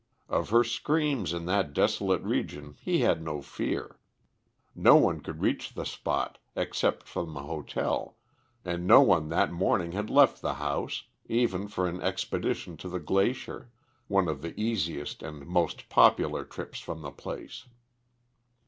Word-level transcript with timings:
Of 0.29 0.49
her 0.49 0.63
screams 0.63 1.31
in 1.31 1.45
that 1.45 1.73
desolate 1.73 2.23
region 2.23 2.75
he 2.81 3.01
had 3.01 3.21
no 3.21 3.39
fear. 3.39 3.99
No 4.73 4.95
one 4.95 5.21
could 5.21 5.41
reach 5.43 5.75
the 5.75 5.85
spot 5.85 6.39
except 6.55 7.07
from 7.07 7.35
the 7.35 7.43
hotel, 7.43 8.17
and 8.65 8.87
no 8.87 9.01
one 9.01 9.29
that 9.29 9.51
morning 9.51 9.91
had 9.91 10.09
left 10.09 10.41
the 10.41 10.55
house, 10.55 11.03
even 11.27 11.67
for 11.67 11.87
an 11.87 12.01
expedition 12.01 12.77
to 12.77 12.89
the 12.89 12.99
glacier 12.99 13.69
one 14.07 14.27
of 14.27 14.41
the 14.41 14.59
easiest 14.59 15.21
and 15.21 15.45
most 15.45 15.87
popular 15.87 16.45
trips 16.45 16.79
from 16.79 17.01
the 17.03 17.11
place. 17.11 17.67